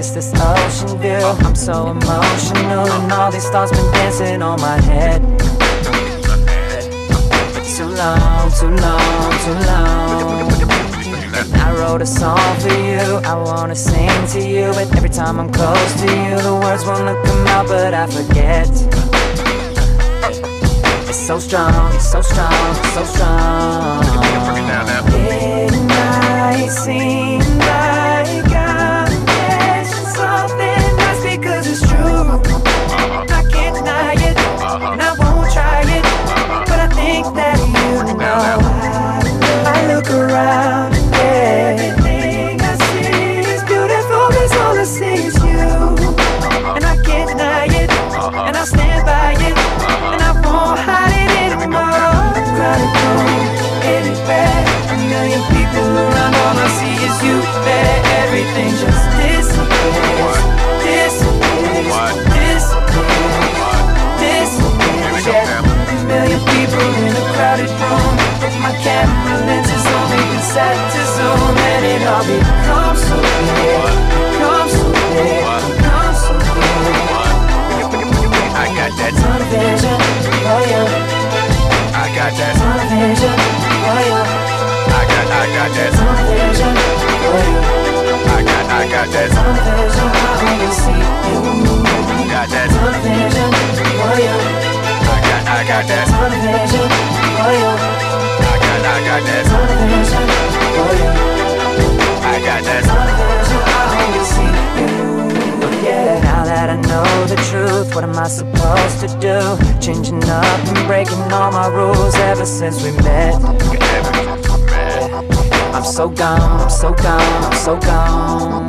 it's 0.00 0.12
this 0.12 0.32
ocean 0.34 0.98
view. 0.98 1.22
I'm 1.44 1.54
so 1.54 1.90
emotional, 1.90 2.86
and 2.90 3.12
all 3.12 3.30
these 3.30 3.48
thoughts 3.50 3.70
been 3.70 3.92
dancing 3.92 4.40
on 4.40 4.58
my 4.58 4.80
head. 4.80 5.20
too 7.76 7.90
long, 8.02 8.50
too 8.58 8.72
long, 8.86 9.30
too 9.44 9.56
long. 9.70 10.48
I 11.66 11.68
wrote 11.78 12.00
a 12.00 12.06
song 12.06 12.50
for 12.60 12.74
you. 12.88 13.04
I 13.32 13.34
wanna 13.34 13.76
sing 13.76 14.26
to 14.34 14.40
you, 14.40 14.72
but 14.72 14.86
every 14.96 15.10
time 15.10 15.38
I'm 15.38 15.52
close 15.52 15.92
to 16.00 16.06
you, 16.06 16.34
the 16.48 16.54
words 16.62 16.82
wanna 16.86 17.14
come 17.26 17.46
out, 17.48 17.66
but 17.68 17.92
I 17.92 18.06
forget. 18.06 18.70
It's 21.10 21.26
so 21.26 21.38
strong, 21.38 21.94
it's 21.94 22.10
so 22.10 22.22
strong, 22.22 22.70
it's 22.80 22.94
so 22.94 23.04
strong. 23.04 24.00
Midnight 25.28 26.70
seems 26.70 27.20
like 27.20 27.29
to 70.60 71.02
I 78.60 78.68
got 78.76 78.92
that 78.96 79.12
tunnel 79.16 79.46
vision, 79.48 80.00
oh 80.44 80.64
yeah 80.68 80.84
I 81.96 82.12
got 82.14 82.32
that 82.36 82.54
tunnel 82.60 82.86
vision, 82.92 83.36
oh 83.88 84.04
I 84.90 85.04
got, 85.08 85.26
I 85.30 85.48
got 85.48 85.70
that 85.76 85.92
vision, 86.28 86.74
oh 86.76 87.40
yeah 87.40 87.64
I 88.20 88.42
got, 88.42 88.64
I 88.68 88.86
got 88.88 89.08
that 89.14 89.28
tunnel 89.32 89.64
vision, 89.64 90.10
see 90.76 91.00
you 91.28 91.40
Got 92.30 92.48
that 92.52 92.68
vision, 93.00 93.50
oh 93.96 94.16
yeah 94.20 94.36
I 95.08 95.18
got, 95.24 95.42
I 95.48 95.64
got 95.64 95.84
that 95.88 96.06
tunnel 96.08 96.40
vision, 96.40 96.88
oh 97.40 97.50
yeah 97.50 98.39
I 99.00 99.02
got 99.02 99.22
that. 99.24 99.46
I 102.22 102.38
got 102.44 102.62
that. 102.64 102.84
Now 106.22 106.44
that 106.44 106.68
I 106.68 106.76
know 106.76 107.24
the 107.24 107.36
truth, 107.48 107.94
what 107.94 108.04
am 108.04 108.14
I 108.18 108.28
supposed 108.28 109.00
to 109.00 109.08
do? 109.18 109.56
Changing 109.80 110.22
up 110.24 110.44
and 110.68 110.86
breaking 110.86 111.18
all 111.32 111.50
my 111.50 111.68
rules 111.68 112.14
ever 112.16 112.44
since 112.44 112.82
we 112.82 112.92
met. 113.02 113.42
I'm 115.72 115.84
so 115.84 116.10
gone, 116.10 116.60
I'm 116.60 116.68
so 116.68 116.92
gone, 116.92 117.44
I'm 117.44 117.54
so 117.54 117.78
gone. 117.78 118.68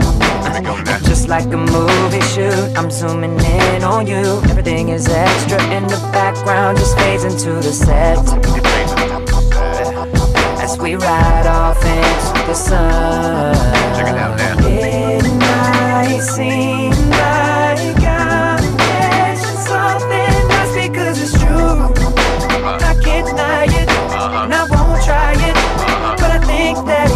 Just 1.03 1.27
like 1.27 1.45
a 1.51 1.57
movie 1.57 2.21
shoot, 2.21 2.77
I'm 2.77 2.89
zooming 2.89 3.38
in 3.38 3.84
on 3.84 4.07
you. 4.07 4.39
Everything 4.49 4.89
is 4.89 5.09
extra 5.09 5.61
in 5.75 5.84
the 5.88 5.99
background, 6.13 6.77
just 6.77 6.97
fades 6.97 7.25
into 7.25 7.51
the 7.55 7.73
set 7.73 8.80
we 10.82 10.95
ride 10.95 11.45
off 11.45 11.77
into 11.86 12.45
the 12.47 12.53
sun. 12.55 13.53
Check 13.95 14.07
it 14.07 14.17
out 14.17 14.36
now. 14.36 14.55
Midnight 14.67 16.21
seems 16.21 16.97
like 17.07 18.01
I'm 18.03 18.61
missing 18.77 19.57
something. 19.61 20.47
That's 20.49 20.73
because 20.73 21.21
it's 21.21 21.34
true. 21.39 21.77
Uh-huh. 21.86 22.79
I 22.82 22.99
can't 23.03 23.27
deny 23.27 23.65
it, 23.65 23.89
uh-huh. 23.89 24.43
and 24.45 24.53
I 24.53 24.65
won't 24.65 25.03
try 25.03 25.34
it. 25.34 25.55
Uh-huh. 25.55 26.15
But 26.17 26.32
I 26.32 26.39
think 26.45 26.77
that 26.88 27.09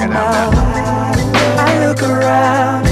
you 0.00 0.08
know. 0.08 0.50
I 1.64 1.86
look 1.86 2.02
around 2.02 2.91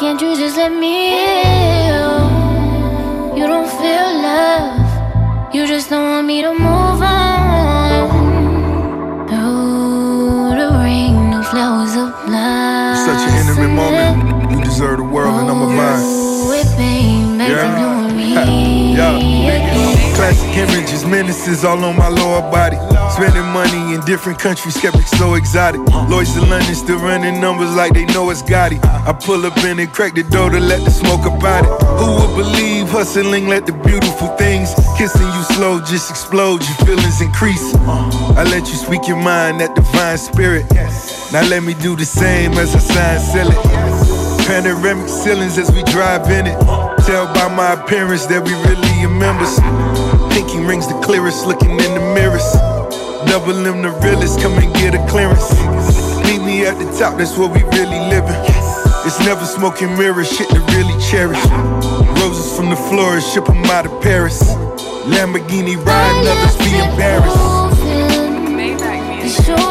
can't 0.00 0.18
you 0.22 0.34
just 0.34 0.56
let 0.56 0.72
me 0.72 1.12
in? 1.12 1.90
You 3.36 3.46
don't 3.46 3.68
feel 3.68 4.08
love. 4.28 5.54
You 5.54 5.66
just 5.66 5.90
don't 5.90 6.08
want 6.08 6.26
me 6.26 6.40
to 6.40 6.52
move 6.52 7.02
on. 7.02 8.08
Through 9.28 10.56
the 10.56 10.70
rain, 10.82 11.32
the 11.32 11.42
flowers 11.42 11.94
of 11.96 12.08
love. 12.30 12.96
Such 13.08 13.28
an 13.28 13.34
intimate 13.40 13.74
moment. 13.74 14.50
You 14.50 14.64
deserve 14.64 14.96
the 14.96 15.04
world, 15.04 15.38
and 15.38 15.50
I'm 15.50 15.60
a 15.60 15.66
vine. 15.66 16.09
Images, 20.56 21.04
menaces 21.06 21.64
all 21.64 21.82
on 21.84 21.96
my 21.96 22.08
lower 22.08 22.42
body. 22.50 22.76
Spending 23.14 23.46
money 23.52 23.94
in 23.94 24.00
different 24.02 24.38
countries, 24.38 24.74
skeptics 24.74 25.10
so 25.10 25.34
exotic. 25.34 25.80
Lloyds 26.08 26.36
in 26.36 26.48
London 26.48 26.74
still 26.74 26.98
running 26.98 27.40
numbers 27.40 27.74
like 27.74 27.94
they 27.94 28.04
know 28.06 28.30
it's 28.30 28.42
Gotti. 28.42 28.78
I 28.84 29.12
pull 29.12 29.46
up 29.46 29.56
in 29.64 29.78
and 29.78 29.92
crack 29.92 30.14
the 30.14 30.22
door 30.22 30.50
to 30.50 30.60
let 30.60 30.84
the 30.84 30.90
smoke 30.90 31.24
about 31.26 31.64
it. 31.64 31.86
Who 31.98 32.20
would 32.20 32.36
believe 32.36 32.88
hustling 32.88 33.48
let 33.48 33.66
the 33.66 33.72
beautiful 33.72 34.28
things 34.36 34.74
kissing 34.98 35.26
you 35.26 35.42
slow 35.54 35.80
just 35.80 36.10
explode, 36.10 36.62
your 36.62 36.76
feelings 36.86 37.20
increase. 37.20 37.74
I 38.36 38.44
let 38.44 38.68
you 38.68 38.76
speak 38.76 39.08
your 39.08 39.16
mind, 39.16 39.60
that 39.60 39.74
divine 39.74 40.18
spirit. 40.18 40.70
Now 41.32 41.42
let 41.48 41.62
me 41.62 41.74
do 41.74 41.96
the 41.96 42.04
same 42.04 42.52
as 42.54 42.74
I 42.74 42.78
sign, 42.78 43.20
seal 43.20 43.50
it. 43.50 44.46
Panoramic 44.46 45.08
ceilings 45.08 45.58
as 45.58 45.70
we 45.70 45.82
drive 45.84 46.28
in 46.28 46.46
it. 46.48 46.58
Tell 47.06 47.26
by 47.32 47.48
my 47.54 47.72
appearance 47.80 48.26
that 48.26 48.44
we 48.44 48.52
really 48.68 49.04
are 49.04 49.08
members. 49.08 49.56
Pinky 50.40 50.64
rings 50.64 50.86
the 50.88 50.98
clearest, 51.00 51.46
looking 51.46 51.72
in 51.72 51.92
the 51.92 52.00
mirrors. 52.14 52.50
Double 53.28 53.52
M 53.66 53.82
the 53.82 53.90
realest, 54.00 54.40
come 54.40 54.54
and 54.54 54.72
get 54.72 54.94
a 54.94 55.06
clearance. 55.06 55.52
Meet 56.24 56.40
me 56.40 56.64
at 56.64 56.78
the 56.78 56.86
top, 56.98 57.18
that's 57.18 57.36
where 57.36 57.46
we 57.46 57.62
really 57.76 58.00
living. 58.08 58.40
It's 59.04 59.20
never 59.20 59.44
smoking 59.44 59.94
mirrors, 59.98 60.32
shit 60.34 60.48
to 60.48 60.60
really 60.72 60.98
cherish. 61.10 61.44
Roses 62.16 62.56
from 62.56 62.70
the 62.70 62.76
florist, 62.88 63.34
ship 63.34 63.50
'em 63.50 63.62
out 63.66 63.84
of 63.84 64.00
Paris. 64.00 64.40
Lamborghini 65.12 65.76
riding, 65.76 66.28
others 66.32 66.56
be 66.56 66.72
embarrassed. 66.88 67.36
It's 69.22 69.44
true 69.44 69.70